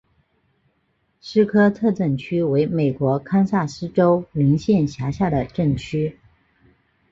[1.19, 6.17] 斯科特镇区为美国堪萨斯州林县辖下的镇区。